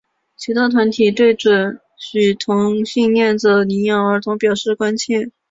[0.35, 5.29] 其他团体对准许同性恋者领养儿童表示关切。